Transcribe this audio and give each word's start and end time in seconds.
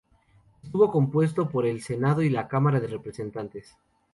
Estuvo 0.63 0.89
compuesto 0.89 1.47
por 1.47 1.67
el 1.67 1.83
Senado 1.83 2.23
y 2.23 2.29
la 2.31 2.47
Cámara 2.47 2.79
de 2.79 2.87
Representantes. 2.87 3.77